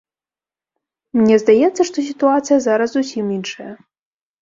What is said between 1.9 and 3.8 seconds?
што сітуацыя зараз зусім іншая.